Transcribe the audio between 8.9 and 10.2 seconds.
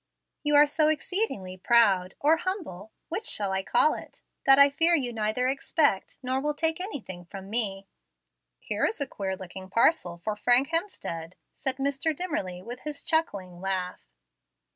a queer looking parcel